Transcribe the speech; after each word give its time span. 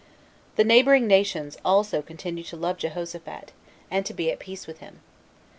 The 0.55 0.63
neighboring 0.63 1.05
nations 1.05 1.57
also 1.63 2.01
continued 2.01 2.47
to 2.47 2.57
love 2.57 2.79
Jehoshaphat, 2.79 3.51
and 3.91 4.03
to 4.07 4.15
be 4.15 4.31
at 4.31 4.39
peace 4.39 4.65
with 4.65 4.79
him. 4.79 5.01